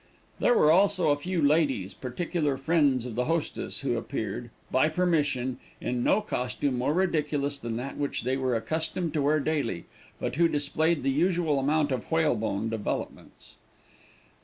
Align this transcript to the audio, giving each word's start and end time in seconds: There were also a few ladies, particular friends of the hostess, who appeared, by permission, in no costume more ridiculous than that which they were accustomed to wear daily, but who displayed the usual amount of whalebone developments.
There 0.39 0.57
were 0.57 0.71
also 0.71 1.09
a 1.11 1.15
few 1.15 1.43
ladies, 1.43 1.93
particular 1.93 2.57
friends 2.57 3.05
of 3.05 3.13
the 3.13 3.25
hostess, 3.25 3.81
who 3.81 3.95
appeared, 3.97 4.49
by 4.71 4.89
permission, 4.89 5.59
in 5.79 6.03
no 6.03 6.21
costume 6.21 6.79
more 6.79 6.91
ridiculous 6.91 7.59
than 7.59 7.75
that 7.77 7.97
which 7.97 8.23
they 8.23 8.35
were 8.35 8.55
accustomed 8.55 9.13
to 9.13 9.21
wear 9.21 9.39
daily, 9.39 9.85
but 10.19 10.37
who 10.37 10.47
displayed 10.47 11.03
the 11.03 11.11
usual 11.11 11.59
amount 11.59 11.91
of 11.91 12.11
whalebone 12.11 12.67
developments. 12.67 13.57